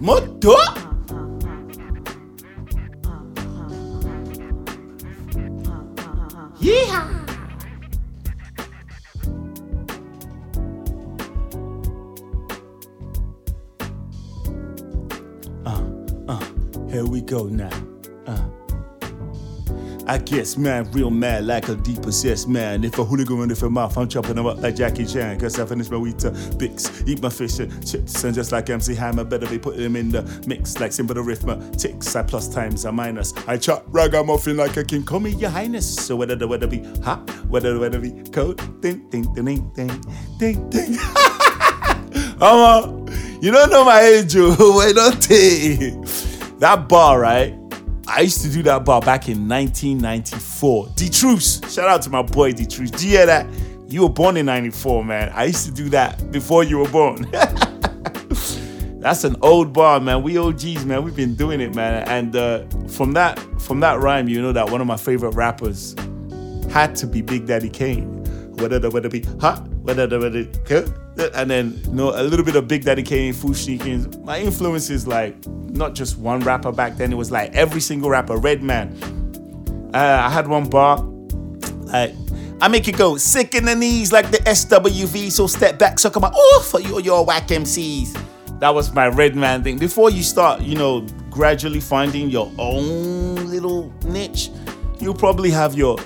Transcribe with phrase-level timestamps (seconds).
[0.00, 0.56] もっと
[20.30, 22.84] I guess man, real mad like a deep possessed man.
[22.84, 25.40] If a hooligan run if a mouth, I'm chopping them up like Jackie Chan.
[25.40, 28.22] Cause I finish my Weetabix, eat my fish and chips.
[28.22, 30.78] And just like MC Hammer, better be putting them in the mix.
[30.78, 33.32] Like simple arithmetics, I plus times I minus.
[33.48, 35.02] I chop ragamuffin like a king.
[35.02, 35.96] Call me your highness.
[35.96, 39.72] So whether the weather be hot, whether the weather be cold, ding, ding, ding, ding,
[39.74, 40.04] ding,
[40.38, 40.96] ding, ding.
[42.40, 43.06] Um,
[43.42, 45.92] you don't know my age, oh, wait, don't take
[46.58, 47.59] that bar, right?
[48.06, 50.86] I used to do that bar back in 1994.
[50.88, 52.96] Detruce, shout out to my boy Detruce.
[52.96, 53.46] Do you hear that?
[53.88, 55.32] You were born in 94, man.
[55.34, 57.26] I used to do that before you were born.
[59.00, 60.22] That's an old bar, man.
[60.22, 61.02] We OGs, man.
[61.04, 62.06] We've been doing it, man.
[62.06, 65.96] And uh, from that from that rhyme, you know that one of my favorite rappers
[66.70, 68.18] had to be Big Daddy Kane.
[68.56, 72.56] Whether the whether be hot, whether the whether and then you know a little bit
[72.56, 74.22] of Big Daddy Kane, Fu-Schnickens.
[74.24, 77.12] My influence is like not just one rapper back then.
[77.12, 78.36] It was like every single rapper.
[78.36, 79.90] Redman.
[79.94, 80.98] Uh, I had one bar
[81.84, 82.14] like.
[82.62, 85.32] I make it go sick in the knees like the SWV.
[85.32, 88.20] So step back, suck my oh for you your whack MCs.
[88.60, 89.78] That was my Redman thing.
[89.78, 94.50] Before you start, you know, gradually finding your own little niche,
[95.00, 95.96] you'll probably have your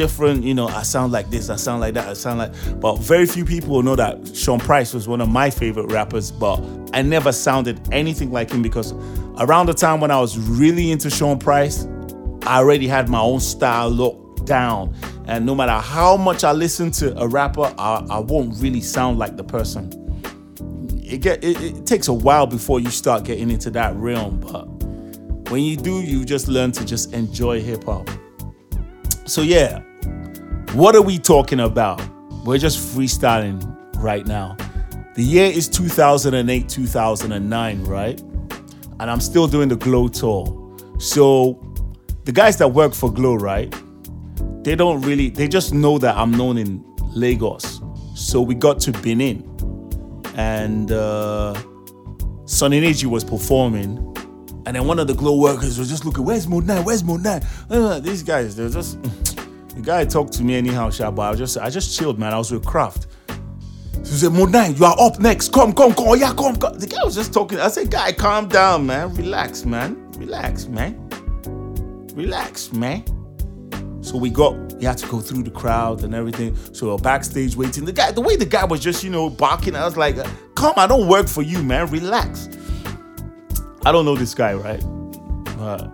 [0.00, 2.80] different, you know, I sound like this, I sound like that, I sound like.
[2.80, 6.58] But very few people know that Sean Price was one of my favorite rappers, but
[6.94, 8.92] I never sounded anything like him because
[9.36, 11.86] around the time when I was really into Sean Price,
[12.46, 14.94] I already had my own style locked down.
[15.26, 19.18] And no matter how much I listen to a rapper, I, I won't really sound
[19.18, 19.92] like the person.
[21.04, 24.64] It get it, it takes a while before you start getting into that realm, but
[25.50, 28.08] when you do, you just learn to just enjoy hip hop.
[29.26, 29.82] So yeah,
[30.74, 32.00] what are we talking about?
[32.44, 33.60] We're just freestyling
[33.96, 34.56] right now.
[35.14, 38.20] The year is 2008, 2009, right?
[39.00, 40.76] And I'm still doing the Glow tour.
[40.98, 41.60] So
[42.24, 43.74] the guys that work for Glow, right?
[44.62, 47.80] They don't really, they just know that I'm known in Lagos.
[48.14, 49.42] So we got to Benin
[50.36, 51.54] and uh,
[52.44, 53.96] Sunny Neji was performing.
[54.66, 56.84] And then one of the Glow workers was just looking, where's Mode 9?
[56.84, 57.42] Where's Mode 9?
[57.68, 58.98] Uh, these guys, they're just,
[59.80, 62.34] the guy talked to me anyhow, Sha, but I just, I just chilled, man.
[62.34, 63.06] I was with Kraft.
[64.00, 65.52] He said, Mode 9, you are up next.
[65.52, 66.08] Come, come, come.
[66.08, 66.78] Oh, yeah, come, come.
[66.78, 67.58] The guy was just talking.
[67.58, 69.14] I said, guy, calm down, man.
[69.14, 70.10] Relax, man.
[70.12, 71.08] Relax, man.
[72.14, 73.04] Relax, man.
[74.02, 76.56] So we got, you had to go through the crowd and everything.
[76.72, 77.84] So we're backstage waiting.
[77.84, 80.16] The guy, the way the guy was just, you know, barking, I was like,
[80.56, 81.86] come, I don't work for you, man.
[81.90, 82.48] Relax.
[83.84, 84.80] I don't know this guy, right?
[85.56, 85.90] But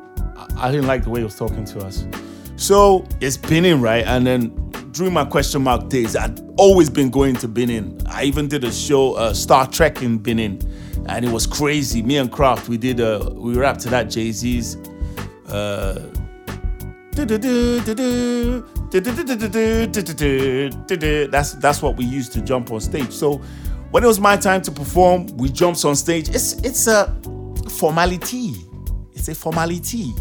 [0.57, 2.07] I didn't like the way he was talking to us.
[2.57, 4.05] So it's Benin, right?
[4.07, 4.49] And then
[4.93, 8.01] during my question mark days, I'd always been going to Benin.
[8.07, 10.61] I even did a show, uh, Star Trek in Benin,
[11.07, 12.03] and it was crazy.
[12.03, 14.77] Me and Kraft, we did, uh, we rapped to that Jay Z's.
[15.49, 16.01] Uh,
[21.31, 23.13] that's that's what we used to jump on stage.
[23.13, 23.41] So
[23.91, 26.29] when it was my time to perform, we jumped on stage.
[26.31, 27.15] It's it's a
[27.71, 28.55] formality.
[29.15, 30.13] It's a formality.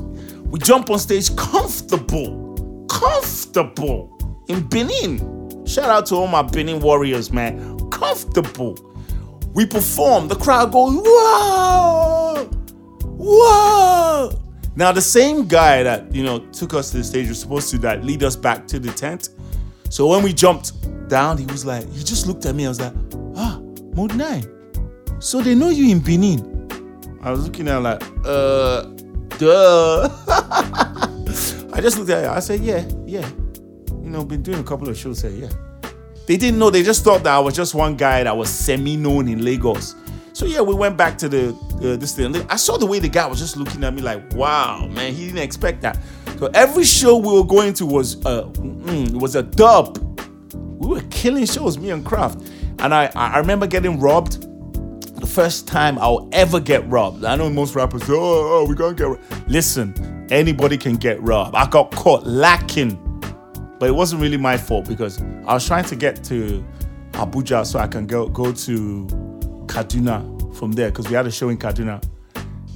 [0.56, 5.66] We jump on stage comfortable, comfortable in Benin.
[5.66, 7.78] Shout out to all my Benin warriors, man.
[7.90, 8.78] Comfortable.
[9.54, 10.30] We perform.
[10.30, 12.46] The crowd goes whoa,
[13.04, 14.42] whoa.
[14.78, 17.78] Now the same guy that you know took us to the stage was supposed to
[17.80, 19.31] that lead us back to the tent.
[19.90, 22.66] So when we jumped down, he was like, he just looked at me.
[22.66, 22.94] I was like,
[23.36, 23.60] ah,
[23.94, 24.46] mode nine.
[25.19, 27.19] So they know you in Benin.
[27.22, 28.94] I was looking at like, uh,
[29.38, 30.10] duh.
[31.74, 32.32] I just looked at him.
[32.32, 33.28] I said, yeah, yeah.
[34.02, 35.50] You know, been doing a couple of shows here, yeah.
[36.28, 36.70] They didn't know.
[36.70, 39.96] They just thought that I was just one guy that was semi-known in Lagos.
[40.34, 42.36] So yeah, we went back to the uh, this thing.
[42.50, 45.28] I saw the way the guy was just looking at me like, wow, man, he
[45.28, 45.98] didn't expect that.
[46.40, 49.98] So every show we were going to was mm, was a dub.
[50.54, 52.46] We were killing shows, me and Kraft.
[52.80, 54.44] And I I remember getting robbed.
[55.36, 57.26] First time I'll ever get robbed.
[57.26, 59.50] I know most rappers say, oh, oh we can't get robbed.
[59.50, 59.94] Listen,
[60.32, 61.54] anybody can get robbed.
[61.58, 62.96] I got caught lacking.
[63.78, 66.66] But it wasn't really my fault because I was trying to get to
[67.12, 69.08] Abuja so I can go go to
[69.66, 72.02] Kaduna from there because we had a show in Kaduna.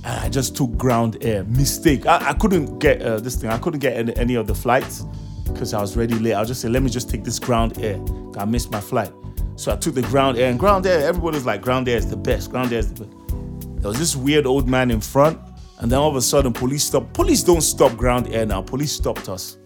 [0.04, 1.46] And I just took ground air.
[1.46, 2.08] Mistake.
[2.08, 3.52] I, I couldn't get uh, this thing.
[3.52, 5.06] I couldn't get any, any of the flights
[5.46, 6.34] because I was ready late.
[6.34, 8.04] I will just say, let me just take this ground air.
[8.38, 9.14] I missed my flight.
[9.60, 10.50] So I took the ground air.
[10.50, 12.50] And ground air, everybody's like, ground air is the best.
[12.50, 13.82] Ground air is the best.
[13.82, 15.38] There was this weird old man in front,
[15.80, 17.14] and then all of a sudden, police stopped.
[17.14, 18.62] Police don't stop ground air now.
[18.62, 19.58] Police stopped us.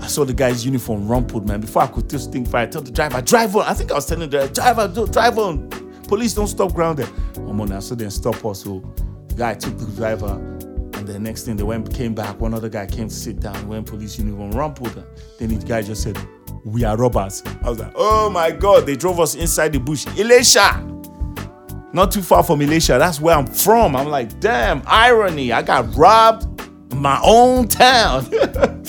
[0.00, 1.60] I saw the guy's uniform rumpled, man.
[1.60, 3.66] Before I could just think fire, I told the driver, drive on.
[3.66, 5.68] I think I was telling the driver, drive on.
[6.08, 7.08] Police don't stop ground there.
[7.36, 8.62] Oh man, so then stop us.
[8.62, 8.82] So
[9.28, 10.32] the guy took the driver,
[10.94, 12.40] and the next thing they went came back.
[12.40, 15.04] One other guy came to sit down, went police uniform, rumpled.
[15.38, 16.18] Then the guy just said,
[16.64, 17.42] We are robbers.
[17.62, 20.06] I was like, Oh my god, they drove us inside the bush.
[20.06, 20.88] Ilesha!
[21.92, 22.98] Not too far from Ilesha.
[22.98, 23.94] That's where I'm from.
[23.96, 25.52] I'm like, damn, irony.
[25.52, 26.62] I got robbed
[26.92, 28.30] in my own town.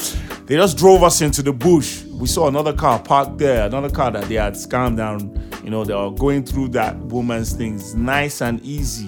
[0.46, 2.04] They just drove us into the bush.
[2.04, 5.42] We saw another car parked there, another car that they had scammed down.
[5.64, 9.08] You know, they were going through that woman's things nice and easy.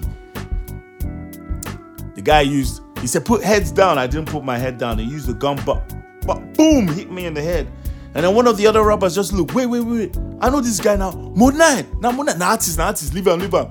[2.16, 3.98] The guy used, he said, put heads down.
[3.98, 4.98] I didn't put my head down.
[4.98, 5.94] He used the gun, but,
[6.26, 7.70] but boom, hit me in the head.
[8.16, 10.18] And then one of the other robbers just looked, wait, wait, wait.
[10.40, 11.12] I know this guy now.
[11.12, 12.00] Mode 9.
[12.00, 12.40] Now, Mode 9.
[12.40, 13.14] Nah, artist, nah, artist.
[13.14, 13.68] Leave him, leave him.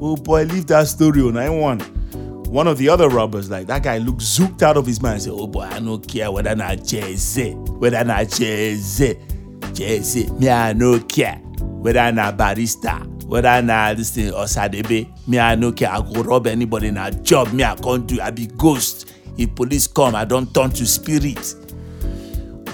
[0.00, 2.04] Oh boy, leave that story on 9-1
[2.54, 5.32] one of the other robbers, like that guy looked zooked out of his mind said,
[5.34, 9.18] Oh boy, I don't care whether not Jay-Z, whether not Jay-Z,
[9.72, 12.96] Jay-Z, me I no care, whether not Barrister,
[13.26, 16.96] whether not this thing or Sadebe, me I no care, I go rob anybody in
[16.96, 19.10] a job, me I can't do, I be ghost.
[19.36, 21.56] If police come, I don't turn to spirit.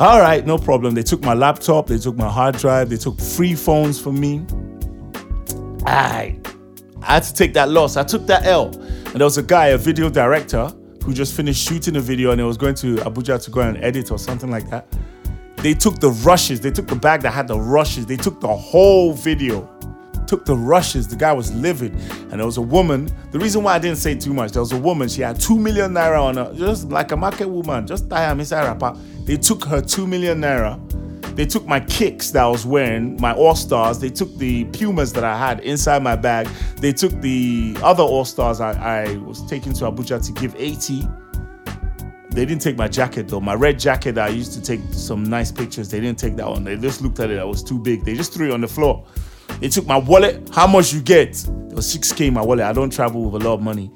[0.01, 0.95] All right, no problem.
[0.95, 4.47] They took my laptop, they took my hard drive, they took free phones from me.
[5.85, 6.39] I,
[7.03, 7.99] I had to take that loss.
[7.99, 8.69] I took that L.
[8.69, 10.73] And there was a guy, a video director,
[11.05, 13.77] who just finished shooting a video and it was going to Abuja to go and
[13.85, 14.87] edit or something like that.
[15.57, 18.49] They took the rushes, they took the bag that had the rushes, they took the
[18.49, 19.69] whole video,
[20.31, 21.09] took the rushes.
[21.09, 21.93] The guy was livid.
[22.31, 23.11] And there was a woman.
[23.33, 25.59] The reason why I didn't say too much, there was a woman, she had two
[25.59, 28.97] million naira on her, just like a market woman, just inside rapper.
[29.25, 30.79] They took her two million naira
[31.37, 33.99] they took my kicks that I was wearing, my All Stars.
[33.99, 36.49] They took the Pumas that I had inside my bag.
[36.77, 41.07] They took the other All Stars I, I was taking to Abuja to give 80.
[42.31, 43.41] They didn't take my jacket though.
[43.41, 45.89] My red jacket that I used to take some nice pictures.
[45.89, 46.65] They didn't take that one.
[46.65, 47.39] They just looked at it.
[47.39, 48.05] I was too big.
[48.05, 49.07] They just threw it on the floor.
[49.61, 50.49] They took my wallet.
[50.53, 51.29] How much you get?
[51.47, 52.65] It was 6k in my wallet.
[52.65, 53.91] I don't travel with a lot of money.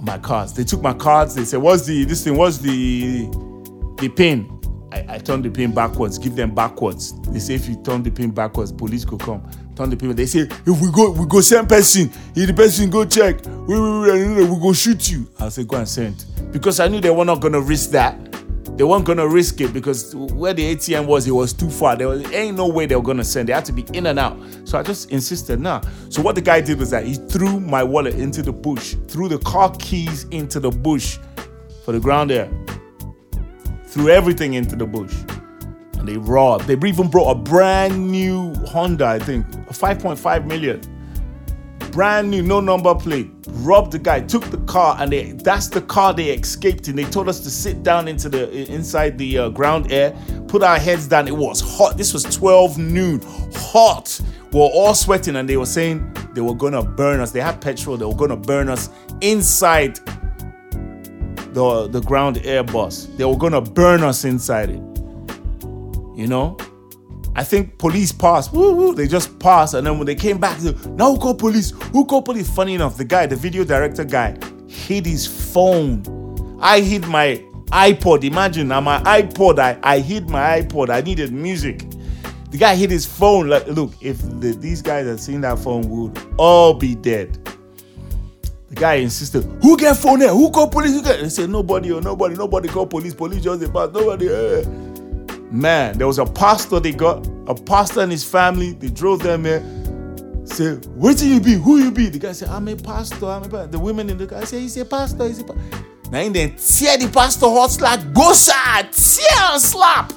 [0.00, 0.52] My cards.
[0.54, 1.34] They took my cards.
[1.34, 2.36] They said, "What's the this thing?
[2.36, 3.26] What's the
[3.98, 4.52] the pin?"
[4.92, 7.18] I, I turn the pin backwards, give them backwards.
[7.22, 9.42] They say if you turn the pin backwards, police could come.
[9.74, 10.14] Turn the pin.
[10.14, 12.10] They say if we go, we go send person.
[12.34, 15.28] If the person go check, we, we, we, we go shoot you.
[15.40, 18.14] I say go and send because I knew they were not gonna risk that.
[18.76, 21.96] They weren't gonna risk it because where the ATM was, it was too far.
[21.96, 23.48] There was, ain't no way they were gonna send.
[23.48, 24.38] They had to be in and out.
[24.64, 25.80] So I just insisted, nah.
[26.10, 29.28] So what the guy did was that he threw my wallet into the bush, threw
[29.28, 31.18] the car keys into the bush
[31.84, 32.50] for the ground air
[33.96, 35.14] threw everything into the bush.
[35.98, 36.66] And they robbed.
[36.66, 40.82] They even brought a brand new Honda, I think, 5.5 million.
[41.96, 43.30] Brand new, no number plate.
[43.48, 46.96] Robbed the guy, took the car, and they, that's the car they escaped in.
[46.96, 50.14] They told us to sit down into the inside the uh, ground air,
[50.46, 51.26] put our heads down.
[51.26, 51.96] It was hot.
[51.96, 53.22] This was 12 noon,
[53.54, 54.20] hot.
[54.52, 57.32] We we're all sweating, and they were saying they were gonna burn us.
[57.32, 57.96] They had petrol.
[57.96, 58.90] They were gonna burn us
[59.22, 59.96] inside
[61.54, 63.06] the the ground air bus.
[63.16, 64.82] They were gonna burn us inside it.
[66.14, 66.58] You know?
[67.36, 68.50] I think police passed.
[68.54, 71.38] Woo, woo, they just passed, and then when they came back, they, now who called
[71.38, 71.70] police?
[71.92, 72.48] Who called police?
[72.48, 76.58] Funny enough, the guy, the video director guy, hid his phone.
[76.62, 78.24] I hid my iPod.
[78.24, 79.58] Imagine now my iPod.
[79.58, 80.88] I, I hid my iPod.
[80.88, 81.84] I needed music.
[82.50, 83.48] The guy hid his phone.
[83.48, 87.38] Like, look, if the, these guys had seen that phone, would all be dead.
[88.70, 90.30] The guy insisted, Who get phone here?
[90.30, 90.92] Who call police?
[90.92, 91.20] Who get?
[91.20, 93.14] They said, Nobody, or oh, nobody, nobody call police.
[93.14, 93.90] Police just the pass.
[93.92, 94.28] Nobody.
[94.28, 94.85] Eh.
[95.56, 98.72] Man, there was a pastor they got, a pastor and his family.
[98.72, 99.60] They drove them here.
[100.44, 101.54] Say, where do you be?
[101.54, 102.10] Who you be?
[102.10, 103.24] The guy said, I'm a pastor.
[103.24, 103.68] I'm a pastor.
[103.68, 105.26] The women in the car say, He's a pastor.
[105.26, 105.62] He's a pastor.
[106.10, 110.12] Now, in then tear the pastor hot slap, go side, tear and slap,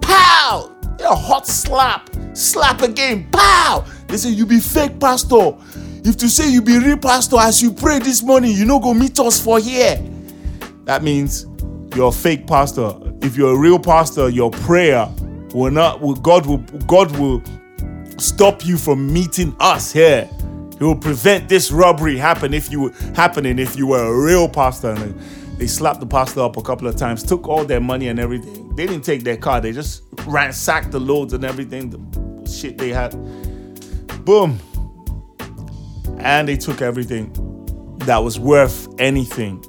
[0.00, 3.84] pow, a hot slap, slap again, pow.
[4.08, 5.56] They say, You be fake pastor.
[6.02, 8.94] If to say you be real pastor as you pray this morning, you no go
[8.94, 10.02] meet us for here.
[10.84, 11.46] That means
[11.94, 13.09] you're a fake pastor.
[13.22, 15.08] If you're a real pastor, your prayer
[15.54, 17.42] will not will God will God will
[18.18, 20.28] stop you from meeting us here.
[20.78, 24.90] He will prevent this robbery happen if you happening if you were a real pastor.
[24.90, 25.20] And
[25.58, 28.74] they slapped the pastor up a couple of times, took all their money and everything.
[28.74, 32.90] They didn't take their car, they just ransacked the loads and everything, the shit they
[32.90, 33.14] had.
[34.24, 34.58] Boom
[36.20, 37.32] and they took everything
[38.00, 39.64] that was worth anything.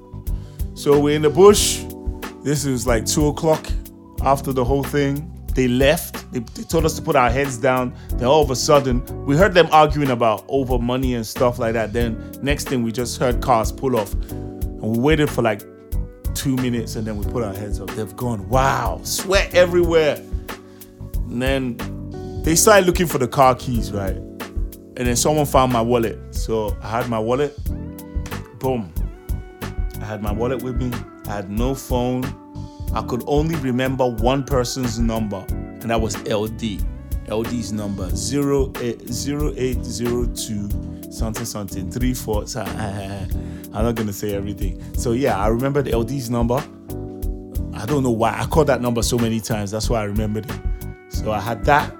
[0.73, 1.83] So we're in the bush.
[2.43, 3.67] This is like two o'clock
[4.23, 5.27] after the whole thing.
[5.53, 6.31] They left.
[6.31, 7.93] They, they told us to put our heads down.
[8.15, 11.73] Then all of a sudden, we heard them arguing about over money and stuff like
[11.73, 11.93] that.
[11.93, 15.61] Then next thing, we just heard cars pull off, and we waited for like
[16.33, 17.89] two minutes, and then we put our heads up.
[17.91, 18.47] They've gone.
[18.47, 20.15] Wow, sweat everywhere.
[21.15, 21.77] And then
[22.43, 24.15] they started looking for the car keys, right?
[24.15, 26.17] And then someone found my wallet.
[26.33, 27.57] So I had my wallet.
[28.59, 28.93] Boom.
[29.99, 30.91] I had my wallet with me.
[31.31, 32.25] I had no phone.
[32.93, 36.83] I could only remember one person's number, and that was LD.
[37.29, 40.69] LD's number 0802
[41.09, 42.47] something something 34.
[42.47, 43.29] So, I'm
[43.71, 44.83] not gonna say everything.
[44.95, 46.61] So yeah, I remembered LD's number.
[47.75, 49.71] I don't know why I called that number so many times.
[49.71, 50.59] That's why I remembered it.
[51.07, 51.95] So I had that,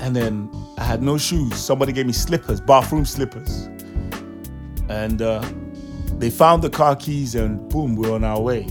[0.00, 1.54] and then I had no shoes.
[1.54, 3.68] Somebody gave me slippers, bathroom slippers,
[4.88, 5.48] and uh,
[6.22, 8.64] they found the car keys, and boom, we're on our way.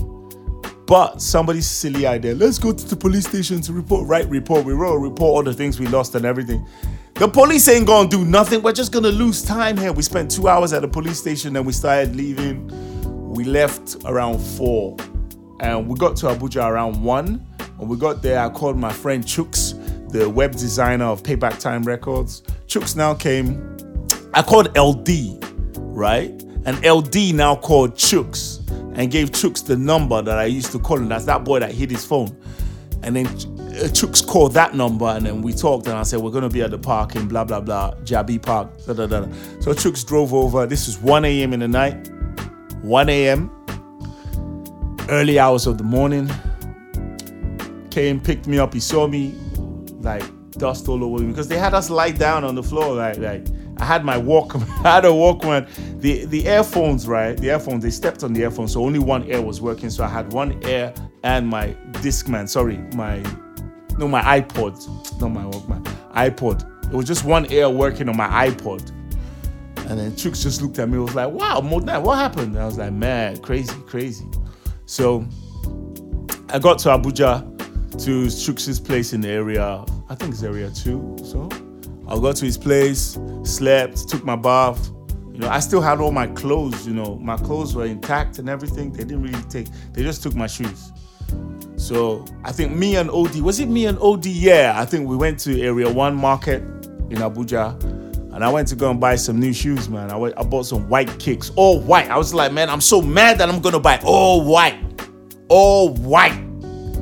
[0.86, 2.34] But somebody's silly idea.
[2.34, 4.08] Let's go to the police station to report.
[4.08, 4.64] Right, report.
[4.64, 6.66] We wrote a report, all the things we lost and everything.
[7.12, 8.62] The police ain't gonna do nothing.
[8.62, 9.92] We're just gonna lose time here.
[9.92, 12.68] We spent two hours at the police station, and we started leaving.
[13.34, 14.96] We left around four,
[15.60, 17.46] and we got to Abuja around one.
[17.76, 21.82] When we got there, I called my friend Chooks, the web designer of Payback Time
[21.82, 22.44] Records.
[22.66, 23.76] Chooks now came.
[24.32, 25.44] I called LD,
[25.76, 26.42] right?
[26.64, 28.60] And LD now called Chooks
[28.96, 31.08] and gave Chooks the number that I used to call him.
[31.08, 32.36] That's that boy that hid his phone.
[33.02, 36.30] And then uh, Chooks called that number, and then we talked, and I said, We're
[36.30, 38.70] gonna be at the park in blah blah blah, Jabi Park.
[38.86, 39.22] Da, da, da.
[39.60, 40.66] So Chooks drove over.
[40.66, 41.52] This is 1 a.m.
[41.52, 42.10] in the night.
[42.82, 43.50] 1 a.m.
[45.08, 46.30] Early hours of the morning.
[47.90, 49.34] Came, picked me up, he saw me,
[50.00, 53.18] like dust all over me because they had us lie down on the floor, like
[53.18, 53.46] like
[53.82, 54.68] I had my Walkman.
[54.84, 55.66] I had a Walkman.
[56.00, 57.36] The the earphones, right?
[57.36, 57.82] The earphones.
[57.82, 59.90] They stepped on the earphones, so only one ear was working.
[59.90, 62.48] So I had one ear and my Discman.
[62.48, 63.16] Sorry, my
[63.98, 65.20] no, my iPod.
[65.20, 65.82] Not my Walkman.
[66.12, 66.92] iPod.
[66.92, 68.88] It was just one ear working on my iPod.
[69.90, 70.98] And then Chooks just looked at me.
[70.98, 74.26] Was like, "Wow, Mode 9, what happened?" And I was like, "Man, crazy, crazy."
[74.86, 75.26] So
[76.50, 77.42] I got to Abuja
[78.04, 79.84] to Chooks's place in the area.
[80.08, 81.16] I think it's area two.
[81.24, 81.48] So
[82.08, 84.90] I got to his place, slept, took my bath.
[85.32, 88.48] You know, I still had all my clothes, you know, my clothes were intact and
[88.48, 88.92] everything.
[88.92, 90.92] They didn't really take, they just took my shoes.
[91.76, 94.26] So I think me and OD, was it me and OD?
[94.26, 96.62] Yeah, I think we went to Area 1 Market
[97.10, 97.82] in Abuja
[98.32, 100.10] and I went to go and buy some new shoes, man.
[100.10, 102.10] I, went, I bought some white kicks, all white.
[102.10, 104.78] I was like, man, I'm so mad that I'm gonna buy all white,
[105.48, 106.48] all white.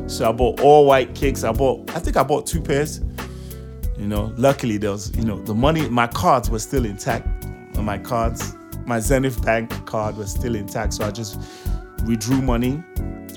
[0.08, 1.44] So I bought all white kicks.
[1.44, 3.00] I bought, I think I bought two pairs.
[4.00, 7.26] You know, luckily there was, you know, the money, my cards were still intact.
[7.76, 8.54] My cards,
[8.86, 10.94] my Zenith Bank card was still intact.
[10.94, 11.38] So I just
[12.06, 12.82] withdrew money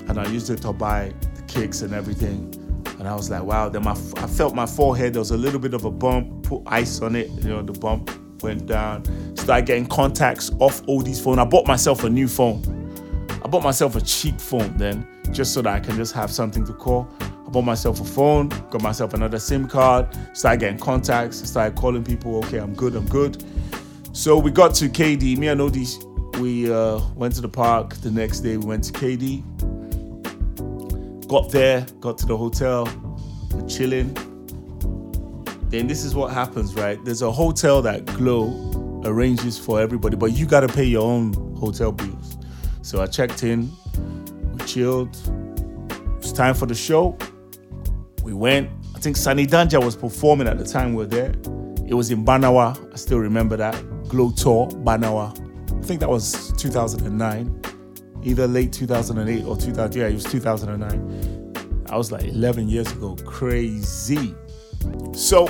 [0.07, 2.49] and I used it to buy the kicks and everything.
[2.97, 3.67] And I was like, wow.
[3.67, 6.63] Then my, I felt my forehead, there was a little bit of a bump, put
[6.65, 7.29] ice on it.
[7.29, 8.09] You know, the bump
[8.41, 9.03] went down.
[9.35, 11.39] Started getting contacts off OD's phone.
[11.39, 12.61] I bought myself a new phone.
[13.43, 16.65] I bought myself a cheap phone then, just so that I can just have something
[16.65, 17.09] to call
[17.53, 22.37] bought myself a phone, got myself another SIM card, started getting contacts, started calling people.
[22.37, 23.41] Okay, I'm good, I'm good.
[24.11, 25.37] So we got to KD.
[25.37, 25.77] Me and OD,
[26.39, 27.93] we uh, went to the park.
[27.95, 29.43] The next day, we went to KD.
[31.27, 32.89] Got there, got to the hotel,
[33.51, 34.13] we're chilling.
[35.69, 37.03] Then this is what happens, right?
[37.05, 41.91] There's a hotel that Glow arranges for everybody, but you gotta pay your own hotel
[41.91, 42.37] bills.
[42.81, 43.71] So I checked in,
[44.53, 45.15] we chilled.
[46.17, 47.17] It's time for the show.
[48.33, 48.71] We went.
[48.95, 51.33] I think Sunny Danja was performing at the time we were there.
[51.85, 52.91] It was in Barnawa.
[52.91, 53.75] I still remember that.
[54.07, 55.39] Glow Tour, Barnawa.
[55.77, 57.61] I think that was 2009.
[58.23, 59.95] Either late 2008 or 2000.
[59.95, 61.85] Yeah, it was 2009.
[61.91, 63.15] I was like 11 years ago.
[63.23, 64.33] Crazy.
[65.13, 65.45] So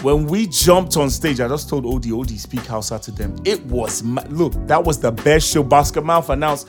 [0.00, 3.36] when we jumped on stage, I just told OD, OD, speak Hausa to them.
[3.44, 5.62] It was, look, that was the best show.
[5.62, 6.66] Basket Mouth announced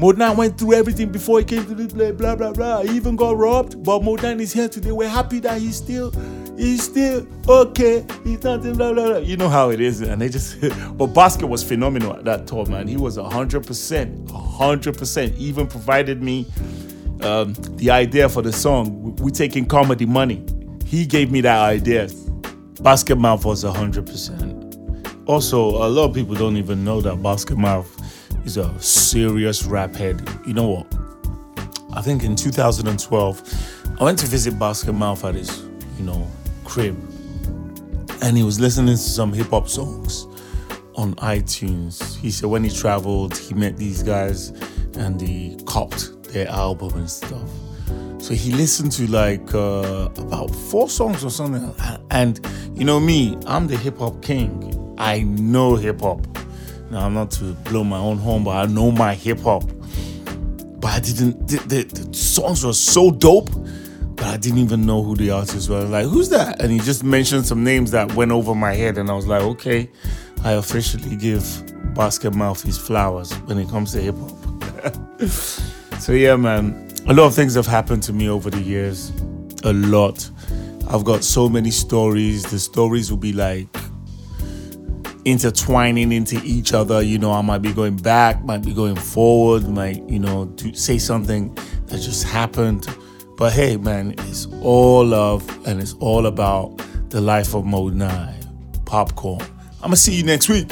[0.00, 2.80] Mode 9 went through everything before he came to this place, blah blah blah.
[2.80, 4.92] He even got robbed, but Mode 9 is here today.
[4.92, 6.10] We're happy that he's still,
[6.56, 8.06] he's still okay.
[8.24, 9.16] He's nothing, blah blah blah.
[9.18, 10.56] You know how it is, and they just.
[10.96, 12.88] but Basket was phenomenal at that tour, man.
[12.88, 15.36] He was hundred percent, hundred percent.
[15.36, 16.46] Even provided me
[17.20, 19.14] um, the idea for the song.
[19.16, 20.42] We taking comedy money.
[20.86, 22.08] He gave me that idea.
[22.80, 24.78] Basket Mouth was hundred percent.
[25.26, 27.99] Also, a lot of people don't even know that Basket Mouth
[28.42, 30.26] He's a serious rap head.
[30.46, 30.86] You know what?
[31.92, 35.64] I think in 2012, I went to visit Basket Mouth at his,
[35.98, 36.26] you know,
[36.64, 36.96] crib.
[38.22, 40.26] And he was listening to some hip hop songs
[40.94, 42.16] on iTunes.
[42.16, 44.50] He said when he traveled, he met these guys
[44.96, 47.48] and he copped their album and stuff.
[48.18, 51.74] So So he listened to like uh, about four songs or something.
[52.10, 52.38] And
[52.74, 54.94] you know me, I'm the hip hop king.
[54.98, 56.29] I know hip hop.
[56.90, 59.62] Now I'm not to blow my own horn, but I know my hip hop.
[60.80, 61.46] But I didn't.
[61.46, 63.50] The, the, the songs were so dope,
[64.16, 65.84] but I didn't even know who the artists were.
[65.84, 66.60] Like, who's that?
[66.60, 69.42] And he just mentioned some names that went over my head, and I was like,
[69.42, 69.88] okay,
[70.42, 71.44] I officially give
[71.94, 75.20] Basket Mouth his flowers when it comes to hip hop.
[76.00, 79.12] so yeah, man, a lot of things have happened to me over the years.
[79.62, 80.28] A lot.
[80.88, 82.42] I've got so many stories.
[82.50, 83.68] The stories will be like
[85.24, 87.02] intertwining into each other.
[87.02, 90.74] You know, I might be going back, might be going forward, might, you know, to
[90.74, 91.54] say something
[91.86, 92.86] that just happened.
[93.36, 98.34] But hey, man, it's all love and it's all about the life of Mode 9.
[98.84, 99.40] Popcorn.
[99.42, 100.70] I'm going to see you next week.